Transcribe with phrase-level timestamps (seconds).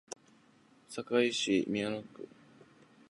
[0.89, 2.27] 堺市美原区